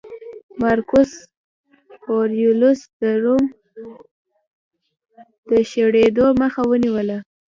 مارکوس 0.61 1.11
اورلیوس 2.09 2.79
د 3.01 3.03
روم 3.23 3.43
د 5.49 5.51
شړېدو 5.71 6.25
مخه 6.41 6.61
ونیوله 6.69 7.17